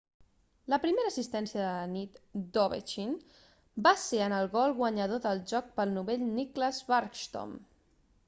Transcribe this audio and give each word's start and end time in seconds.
la 0.73 0.77
primera 0.83 1.09
assistència 1.11 1.65
de 1.65 1.65
la 1.81 1.89
nit 1.89 2.15
d'ovechkin 2.55 3.11
va 3.87 3.93
ser 4.03 4.23
en 4.29 4.35
el 4.37 4.49
gol 4.55 4.73
guanyador 4.79 5.21
del 5.27 5.41
joc 5.51 5.67
pel 5.81 5.95
novell 5.99 6.23
nicklas 6.41 6.81
backstrom 6.91 7.53